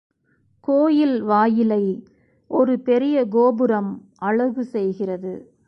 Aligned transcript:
கோயில் 0.67 1.23
வாயிலை 1.23 2.05
ஒரு 2.47 2.79
பெரிய 2.79 3.25
கோபுரம் 3.25 3.91
அழகு 4.17 4.63
செய்கிறது. 4.63 5.51